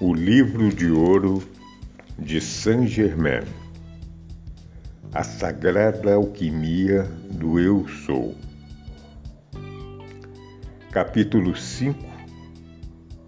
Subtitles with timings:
[0.00, 1.40] O Livro de Ouro
[2.18, 3.44] de Saint-Germain.
[5.12, 8.34] A Sagrada Alquimia do Eu Sou.
[10.90, 11.96] Capítulo 5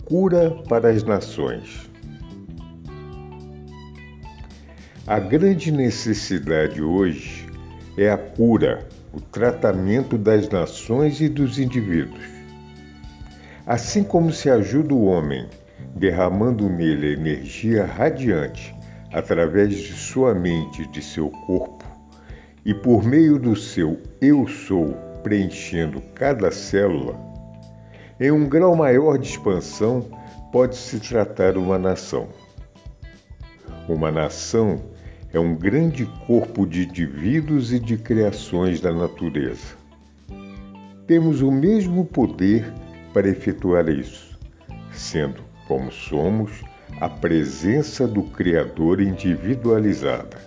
[0.05, 1.89] Cura para as Nações.
[5.07, 7.47] A grande necessidade hoje
[7.97, 12.25] é a cura, o tratamento das nações e dos indivíduos.
[13.65, 15.49] Assim como se ajuda o homem,
[15.97, 18.75] derramando nele a energia radiante
[19.13, 21.85] através de sua mente e de seu corpo,
[22.65, 27.19] e por meio do seu eu sou preenchendo cada célula,
[28.21, 30.07] em um grau maior de expansão
[30.53, 32.29] pode-se tratar uma nação.
[33.89, 34.83] Uma nação
[35.33, 39.77] é um grande corpo de indivíduos e de criações da natureza.
[41.07, 42.73] Temos o mesmo poder
[43.13, 44.39] para efetuar isso,
[44.93, 46.65] sendo como somos
[47.01, 50.39] a presença do Criador individualizada.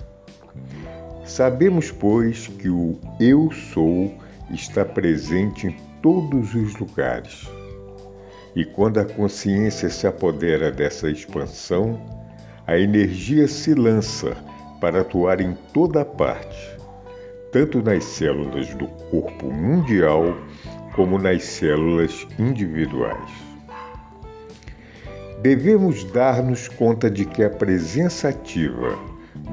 [1.25, 4.17] Sabemos, pois, que o Eu Sou
[4.49, 7.47] está presente em todos os lugares.
[8.55, 12.01] E quando a consciência se apodera dessa expansão,
[12.65, 14.35] a energia se lança
[14.81, 16.77] para atuar em toda parte,
[17.51, 20.35] tanto nas células do corpo mundial
[20.95, 23.48] como nas células individuais.
[25.41, 28.99] Devemos dar-nos conta de que a presença ativa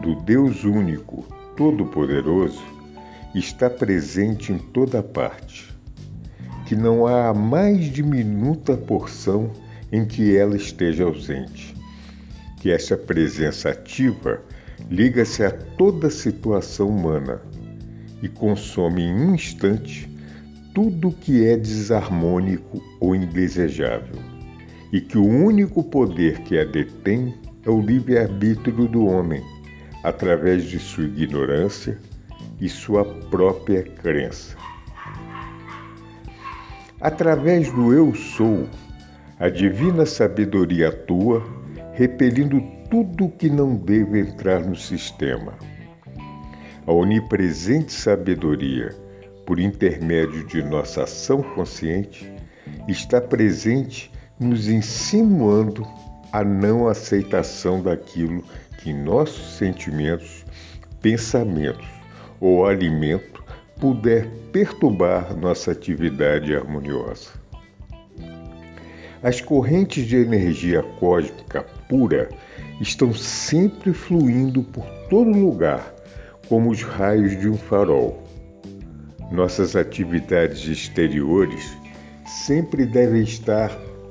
[0.03, 1.25] do Deus único,
[1.57, 2.61] todo-poderoso,
[3.33, 5.73] está presente em toda parte,
[6.67, 9.53] que não há a mais diminuta porção
[9.93, 11.73] em que ela esteja ausente,
[12.57, 14.43] que essa presença ativa
[14.91, 17.41] liga-se a toda situação humana
[18.21, 20.11] e consome em um instante
[20.75, 24.36] tudo que é desarmônico ou indesejável,
[24.93, 29.43] e que o único poder que a detém é o livre-arbítrio do homem,
[30.03, 31.99] através de sua ignorância
[32.61, 34.57] e sua própria crença.
[37.01, 38.69] Através do Eu Sou,
[39.39, 41.45] a divina sabedoria atua,
[41.93, 45.55] repelindo tudo que não deve entrar no sistema.
[46.87, 48.95] A onipresente sabedoria,
[49.45, 52.33] por intermédio de nossa ação consciente,
[52.89, 55.87] está presente nos insinuando
[56.33, 58.45] a não aceitação daquilo
[58.79, 60.45] que nossos sentimentos,
[61.01, 61.87] pensamentos
[62.41, 63.43] ou alimento
[63.81, 67.31] puder perturbar nossa atividade harmoniosa.
[69.23, 72.29] As correntes de energia cósmica pura
[72.81, 75.95] estão sempre fluindo por todo lugar,
[76.49, 78.27] como os raios de um farol
[79.31, 81.77] nossas atividades exteriores
[82.27, 83.71] sempre devem estar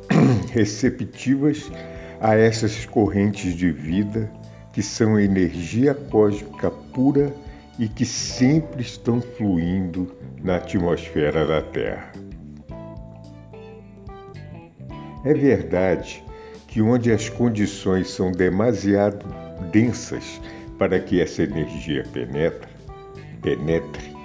[0.52, 1.72] receptivas
[2.20, 4.32] a essas correntes de vida
[4.74, 7.34] que são energia cósmica pura
[7.78, 12.12] e que sempre estão fluindo na atmosfera da Terra.
[15.24, 16.24] É verdade
[16.68, 19.26] que onde as condições são demasiado
[19.72, 20.42] densas
[20.78, 22.70] para que essa energia penetre,
[23.42, 24.16] penetre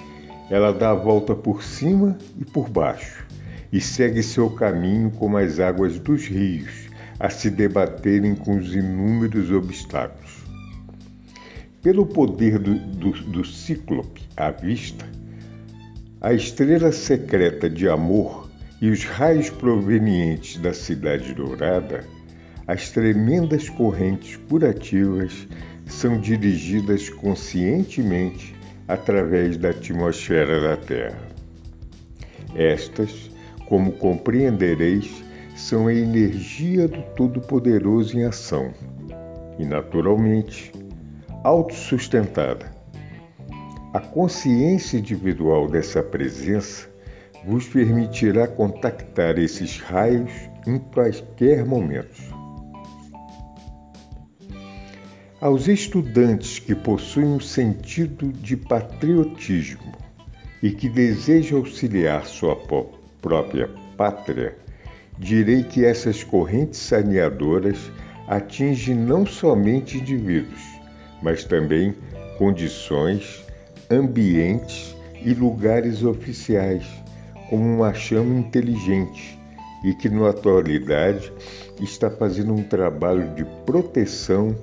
[0.51, 3.30] ela dá a volta por cima e por baixo
[3.73, 6.89] e segue seu caminho como as águas dos rios
[7.19, 10.45] a se debaterem com os inúmeros obstáculos.
[11.83, 15.07] Pelo poder do, do, do cíclope à vista,
[16.21, 18.51] a estrela secreta de amor
[18.81, 22.05] e os raios provenientes da cidade dourada,
[22.67, 25.47] as tremendas correntes curativas
[25.87, 28.55] são dirigidas conscientemente
[28.87, 31.29] através da atmosfera da Terra.
[32.55, 33.30] Estas,
[33.71, 35.23] como compreendereis,
[35.55, 38.75] são a energia do Todo-Poderoso em ação
[39.61, 40.73] e, naturalmente,
[41.45, 42.75] autossustentada.
[43.95, 46.91] A consciência individual dessa presença
[47.47, 50.33] vos permitirá contactar esses raios
[50.67, 52.29] em quaisquer momentos.
[55.41, 59.93] Aos estudantes que possuem um sentido de patriotismo
[60.61, 62.57] e que desejam auxiliar sua
[63.21, 64.57] própria pátria,
[65.19, 67.91] direi que essas correntes saneadoras
[68.27, 70.61] atingem não somente indivíduos,
[71.23, 71.95] mas também
[72.39, 73.45] condições,
[73.91, 76.87] ambientes e lugares oficiais,
[77.49, 79.39] como uma chama inteligente
[79.85, 81.33] e que, na atualidade,
[81.81, 84.55] está fazendo um trabalho de proteção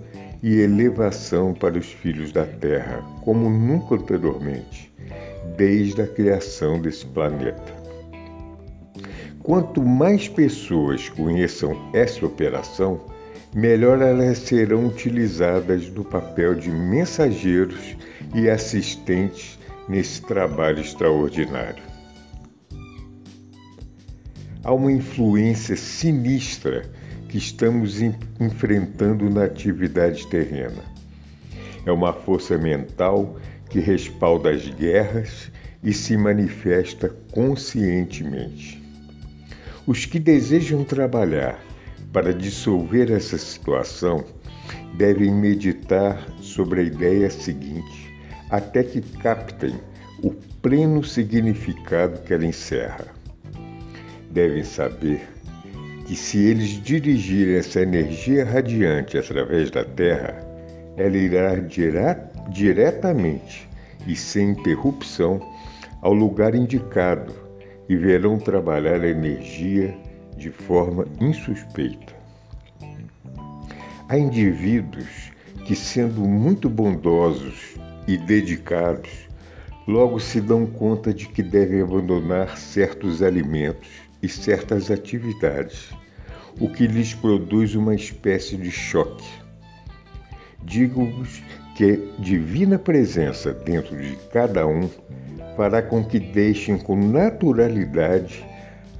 [0.41, 4.93] e elevação para os filhos da Terra, como nunca anteriormente,
[5.55, 7.76] desde a criação desse planeta.
[9.47, 12.99] Quanto mais pessoas conheçam essa operação,
[13.55, 17.95] melhor elas serão utilizadas no papel de mensageiros
[18.35, 19.57] e assistentes
[19.87, 21.81] nesse trabalho extraordinário.
[24.65, 26.83] Há uma influência sinistra
[27.29, 30.83] que estamos enfrentando na atividade terrena.
[31.85, 33.37] É uma força mental
[33.69, 35.49] que respalda as guerras
[35.81, 38.86] e se manifesta conscientemente.
[39.87, 41.57] Os que desejam trabalhar
[42.11, 44.21] para dissolver essa situação
[44.97, 48.13] devem meditar sobre a ideia seguinte
[48.49, 49.79] até que captem
[50.21, 50.31] o
[50.61, 53.05] pleno significado que ela encerra.
[54.29, 55.21] Devem saber
[56.05, 60.35] que se eles dirigirem essa energia radiante através da Terra,
[60.97, 61.55] ela irá
[62.49, 63.69] diretamente
[64.05, 65.39] e sem interrupção
[66.01, 67.46] ao lugar indicado
[67.89, 69.97] e verão trabalhar a energia
[70.35, 72.15] de forma insuspeita.
[74.09, 75.31] Há indivíduos
[75.65, 77.75] que, sendo muito bondosos
[78.07, 79.27] e dedicados,
[79.87, 83.89] logo se dão conta de que devem abandonar certos alimentos
[84.21, 85.89] e certas atividades,
[86.59, 89.27] o que lhes produz uma espécie de choque.
[90.63, 91.41] Digo-vos
[91.75, 94.89] que divina presença dentro de cada um
[95.57, 98.45] fará com que deixem com naturalidade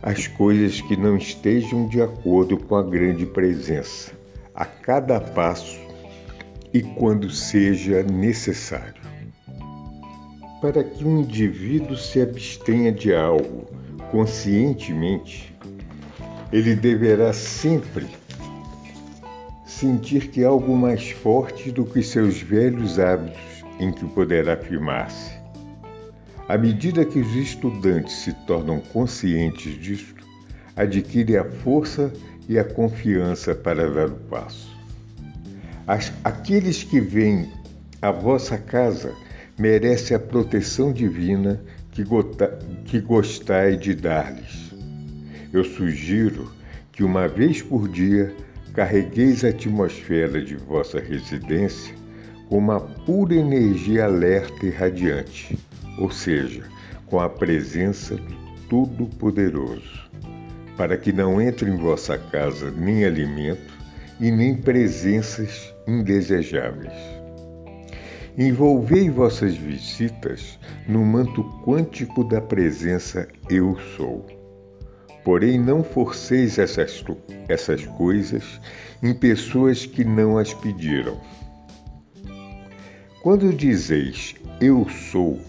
[0.01, 4.12] as coisas que não estejam de acordo com a grande presença,
[4.56, 5.80] a cada passo
[6.74, 9.01] e quando seja necessário.
[10.59, 13.68] Para que um indivíduo se abstenha de algo
[14.09, 15.56] conscientemente,
[16.51, 18.07] ele deverá sempre
[19.65, 25.38] sentir que há algo mais forte do que seus velhos hábitos em que poderá firmar-se.
[26.47, 30.25] À medida que os estudantes se tornam conscientes disto,
[30.77, 32.13] adquirem a força
[32.47, 34.73] e a confiança para dar o passo.
[35.85, 37.51] As, aqueles que vêm
[38.01, 39.13] à vossa casa
[39.59, 41.61] merecem a proteção divina
[42.85, 44.73] que gostai de dar-lhes.
[45.51, 46.49] Eu sugiro
[46.94, 48.33] que uma vez por dia
[48.73, 51.94] carregueis a atmosfera de vossa residência
[52.47, 55.57] com uma pura energia alerta e radiante
[55.97, 56.63] ou seja,
[57.05, 60.09] com a presença do Todo-Poderoso,
[60.75, 63.73] para que não entre em vossa casa nem alimento
[64.19, 66.94] e nem presenças indesejáveis.
[68.38, 74.25] Envolvei vossas visitas no manto quântico da presença Eu Sou.
[75.23, 77.03] Porém, não forceis essas,
[77.47, 78.61] essas coisas
[79.01, 81.19] em pessoas que não as pediram.
[83.23, 85.41] Quando dizeis Eu Sou,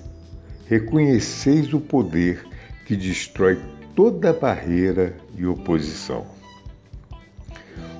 [0.68, 2.46] reconheceis o poder
[2.84, 3.58] que destrói
[3.94, 6.26] toda barreira e oposição.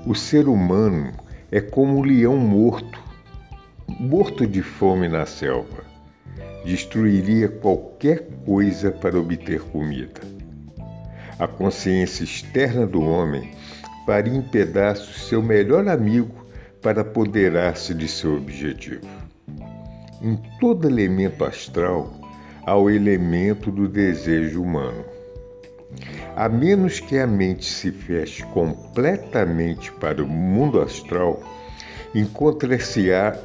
[0.07, 1.15] O ser humano
[1.51, 3.03] é como um leão morto,
[3.89, 5.83] morto de fome na selva.
[6.65, 10.21] Destruiria qualquer coisa para obter comida.
[11.39, 13.53] A consciência externa do homem
[14.05, 16.47] faria em pedaços seu melhor amigo
[16.83, 19.07] para apoderar-se de seu objetivo.
[20.21, 22.28] Em todo elemento astral
[22.69, 25.03] ao elemento do desejo humano.
[26.37, 31.43] A menos que a mente se feche completamente para o mundo astral,
[32.15, 33.39] encontra-se-á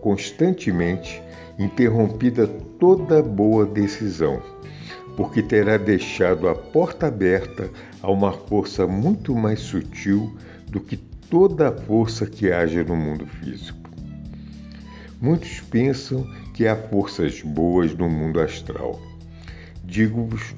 [0.00, 1.20] constantemente
[1.58, 2.46] interrompida
[2.78, 4.40] toda boa decisão,
[5.16, 7.68] porque terá deixado a porta aberta
[8.00, 10.32] a uma força muito mais sutil
[10.68, 13.90] do que toda a força que haja no mundo físico.
[15.20, 16.24] Muitos pensam
[16.56, 18.98] que há forças boas no mundo astral.
[19.84, 20.54] Digo-vos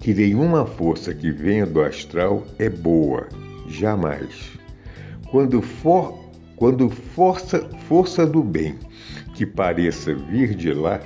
[0.00, 3.28] que nenhuma força que venha do astral é boa,
[3.68, 4.58] jamais.
[5.30, 6.18] Quando, for,
[6.56, 8.76] quando força, força do bem
[9.34, 11.00] que pareça vir de lá,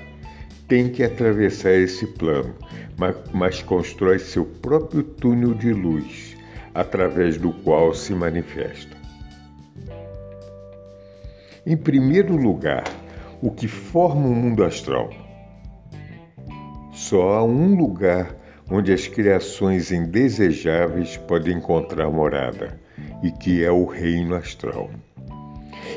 [0.68, 2.54] tem que atravessar esse plano,
[2.96, 6.36] mas, mas constrói seu próprio túnel de luz,
[6.72, 8.96] através do qual se manifesta.
[11.66, 12.84] Em primeiro lugar,
[13.42, 15.10] o que forma o mundo astral.
[16.92, 18.36] Só há um lugar
[18.70, 22.80] onde as criações indesejáveis podem encontrar morada,
[23.22, 24.88] e que é o reino astral.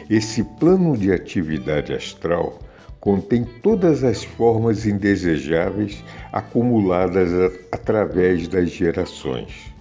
[0.09, 2.59] Esse plano de atividade astral
[2.99, 9.71] contém todas as formas indesejáveis acumuladas a, através das gerações.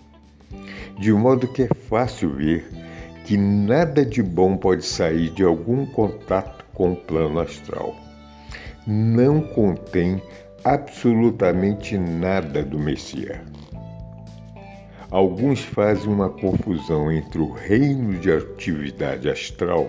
[0.99, 2.71] De modo que é fácil ver
[3.25, 7.97] que nada de bom pode sair de algum contato com o plano astral.
[8.87, 10.23] Não contém
[10.64, 13.38] absolutamente nada do Messias.
[15.11, 19.88] Alguns fazem uma confusão entre o reino de atividade astral,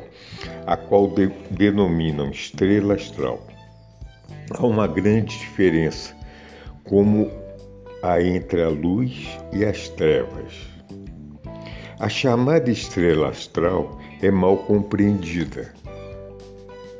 [0.67, 3.41] a qual de, denominam estrela astral.
[4.51, 6.15] Há uma grande diferença,
[6.83, 7.31] como
[8.03, 10.53] a entre a luz e as trevas.
[11.99, 15.73] A chamada estrela astral é mal compreendida.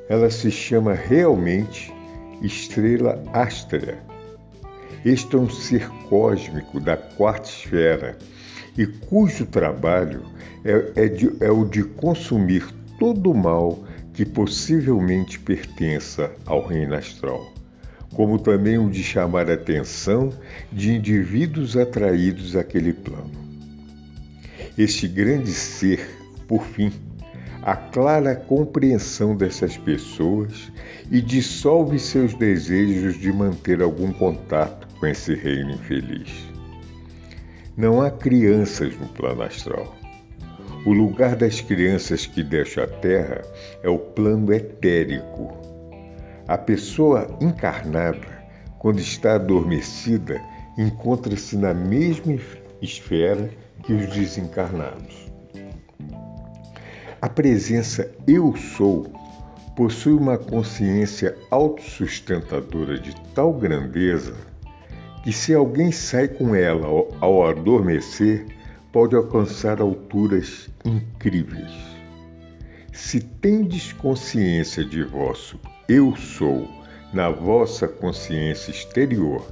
[0.08, 1.94] Ela se chama realmente
[2.42, 3.98] estrela ástra.
[5.04, 8.18] Este é um ser cósmico da quarta esfera
[8.78, 10.24] e cujo trabalho
[10.64, 12.66] é, é, de, é o de consumir
[13.00, 13.84] todo o mal
[14.14, 17.52] que possivelmente pertença ao reino astral,
[18.14, 20.30] como também o de chamar a atenção
[20.72, 23.32] de indivíduos atraídos àquele plano.
[24.78, 26.00] Este grande ser,
[26.48, 26.92] por fim,
[27.66, 30.72] a compreensão dessas pessoas
[31.10, 36.30] e dissolve seus desejos de manter algum contato com esse reino infeliz.
[37.76, 39.96] Não há crianças no plano astral.
[40.86, 43.42] O lugar das crianças que deixa a Terra
[43.82, 45.52] é o plano etérico.
[46.48, 48.46] A pessoa encarnada,
[48.78, 50.40] quando está adormecida,
[50.78, 52.38] encontra-se na mesma
[52.80, 53.50] esfera
[53.82, 55.35] que os desencarnados.
[57.26, 59.12] A presença Eu Sou
[59.76, 64.36] possui uma consciência autossustentadora de tal grandeza
[65.24, 66.86] que, se alguém sai com ela
[67.20, 68.46] ao adormecer,
[68.94, 71.74] pode alcançar alturas incríveis.
[72.94, 76.70] Se tendes consciência de vosso Eu Sou
[77.12, 79.44] na vossa consciência exterior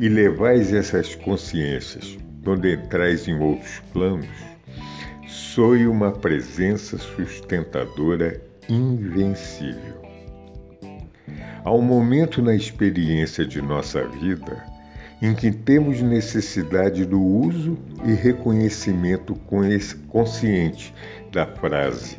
[0.00, 4.49] e levais essas consciências quando entrais em outros planos,
[5.30, 10.00] soe uma presença sustentadora invencível.
[11.64, 14.64] Há um momento na experiência de nossa vida
[15.22, 19.36] em que temos necessidade do uso e reconhecimento
[20.08, 20.92] consciente
[21.30, 22.16] da frase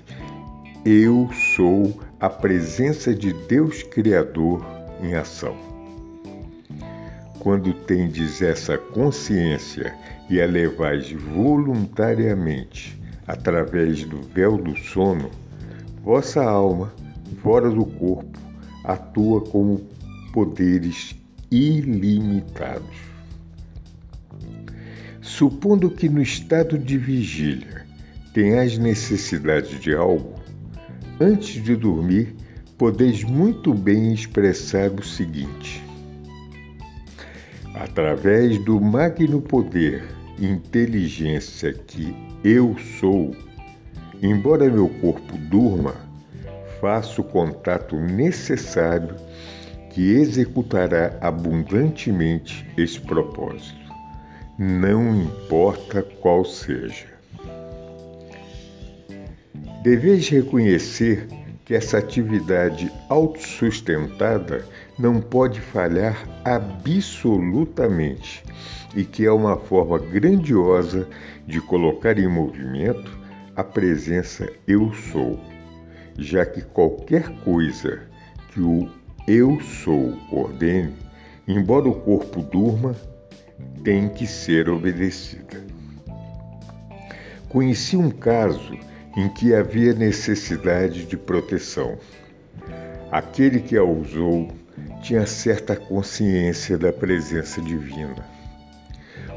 [0.85, 4.65] Eu sou a presença de Deus Criador
[5.01, 5.57] em ação.
[7.39, 9.93] Quando tendes essa consciência
[10.29, 13.00] e a levais voluntariamente
[13.31, 15.31] através do véu do sono,
[16.03, 16.93] vossa alma,
[17.41, 18.37] fora do corpo,
[18.83, 19.87] atua como
[20.33, 21.15] poderes
[21.49, 22.97] ilimitados.
[25.21, 27.85] Supondo que no estado de vigília
[28.33, 30.35] tenhais necessidade de algo,
[31.17, 32.35] antes de dormir,
[32.77, 35.81] podeis muito bem expressar o seguinte:
[37.75, 43.35] através do magno poder inteligência que eu sou,
[44.21, 45.95] embora meu corpo durma,
[46.79, 49.15] faço o contato necessário
[49.91, 53.79] que executará abundantemente esse propósito,
[54.57, 57.07] não importa qual seja.
[59.83, 61.27] Deveis reconhecer
[61.65, 64.65] que essa atividade autossustentada
[64.97, 68.43] não pode falhar absolutamente
[68.95, 71.07] e que é uma forma grandiosa
[71.47, 73.19] de colocar em movimento
[73.55, 75.39] a presença Eu Sou,
[76.17, 78.01] já que qualquer coisa
[78.51, 78.89] que o
[79.27, 80.93] Eu Sou ordene,
[81.47, 82.95] embora o corpo durma,
[83.83, 85.63] tem que ser obedecida.
[87.49, 88.77] Conheci um caso
[89.17, 91.97] em que havia necessidade de proteção.
[93.11, 94.49] Aquele que a usou
[95.01, 98.25] tinha certa consciência da presença divina.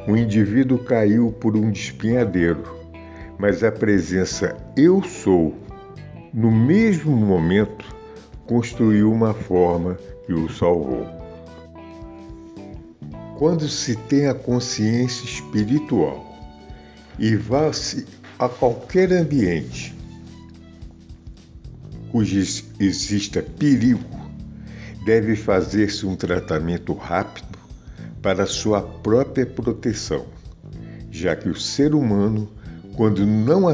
[0.06, 2.62] O indivíduo caiu por um despenhadeiro,
[3.38, 5.54] mas a presença Eu Sou,
[6.32, 7.84] no mesmo momento,
[8.46, 11.06] construiu uma forma que o salvou.
[13.38, 16.24] Quando se tem a consciência espiritual
[17.18, 18.06] e vá-se
[18.38, 19.94] a qualquer ambiente
[22.14, 22.38] cujo
[22.78, 24.23] exista perigo,
[25.04, 27.58] deve fazer-se um tratamento rápido
[28.22, 30.24] para sua própria proteção,
[31.10, 32.50] já que o ser humano,
[32.96, 33.64] quando não,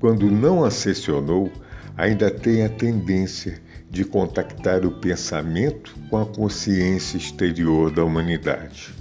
[0.00, 1.52] quando não ascensionou,
[1.96, 3.60] ainda tem a tendência
[3.90, 8.94] de contactar o pensamento com a consciência exterior da humanidade.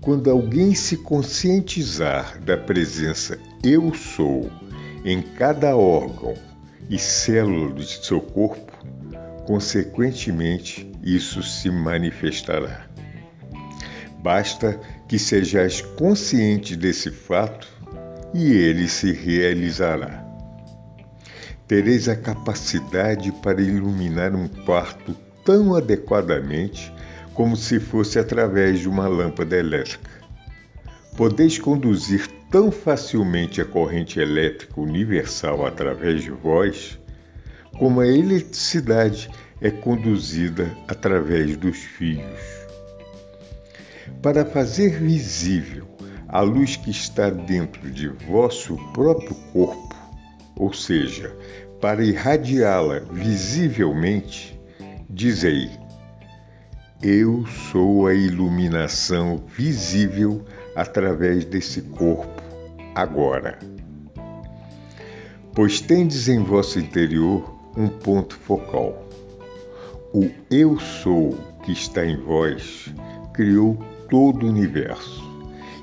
[0.00, 4.50] Quando alguém se conscientizar da presença Eu Sou
[5.04, 6.34] em cada órgão
[6.88, 8.69] e célula de seu corpo,
[9.50, 12.86] consequentemente isso se manifestará.
[14.22, 17.66] Basta que sejais consciente desse fato
[18.32, 20.24] e ele se realizará.
[21.66, 26.94] Tereis a capacidade para iluminar um quarto tão adequadamente
[27.34, 30.12] como se fosse através de uma lâmpada elétrica.
[31.16, 37.00] Podeis conduzir tão facilmente a corrente elétrica universal através de vós,
[37.78, 42.60] como a eletricidade é conduzida através dos fios.
[44.22, 45.86] Para fazer visível
[46.28, 49.96] a luz que está dentro de vosso próprio corpo,
[50.56, 51.34] ou seja,
[51.80, 54.58] para irradiá-la visivelmente,
[55.08, 55.70] dizei:
[57.02, 60.44] Eu sou a iluminação visível
[60.76, 62.42] através desse corpo
[62.94, 63.58] agora.
[65.54, 69.06] Pois tendes em vosso interior um ponto focal.
[70.12, 72.92] O Eu sou que está em vós
[73.32, 75.22] criou todo o universo.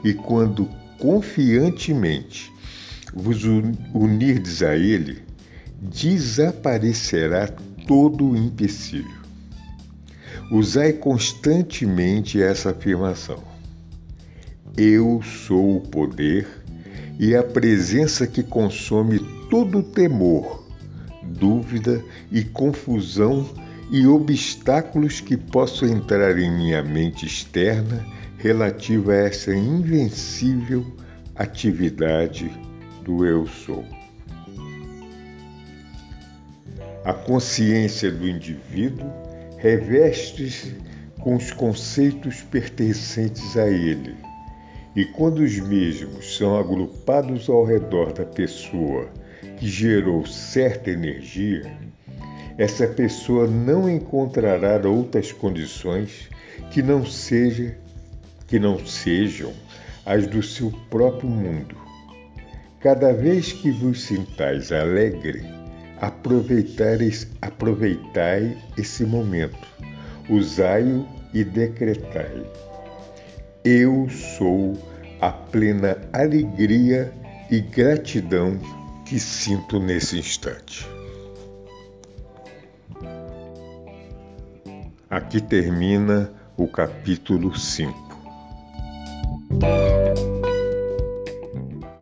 [0.03, 2.51] E quando confiantemente
[3.13, 3.44] vos
[3.94, 5.24] unirdes a Ele,
[5.82, 7.48] desaparecerá
[7.88, 9.17] todo o empecilho.
[10.51, 13.44] Usai constantemente essa afirmação.
[14.75, 16.48] Eu sou o poder
[17.20, 20.66] e a presença que consome todo temor,
[21.27, 23.48] dúvida e confusão
[23.91, 28.05] e obstáculos que possam entrar em minha mente externa
[28.38, 30.86] relativa a essa invencível
[31.36, 32.51] atividade
[33.03, 33.86] do Eu Sou.
[37.05, 39.10] A consciência do indivíduo
[39.57, 40.75] reveste-se
[41.19, 44.15] com os conceitos pertencentes a ele,
[44.96, 49.10] e quando os mesmos são agrupados ao redor da pessoa
[49.58, 51.72] que gerou certa energia,
[52.57, 56.29] essa pessoa não encontrará outras condições
[56.72, 57.77] que não seja
[58.48, 59.53] que não sejam
[60.05, 61.75] as do seu próprio mundo.
[62.79, 65.44] Cada vez que vos sintais alegre,
[66.00, 66.98] aproveitai
[68.77, 69.68] esse momento,
[70.29, 72.46] usai-o e decretai.
[73.66, 74.74] Eu sou
[75.20, 77.11] a plena alegria
[77.51, 78.57] e gratidão
[79.07, 80.85] que sinto nesse instante.
[85.09, 88.07] Aqui termina o capítulo 5.
[89.50, 90.36] Música